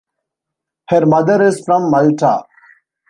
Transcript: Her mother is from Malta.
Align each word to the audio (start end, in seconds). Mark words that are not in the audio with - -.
Her 0.89 1.05
mother 1.05 1.43
is 1.43 1.61
from 1.63 1.91
Malta. 1.91 2.43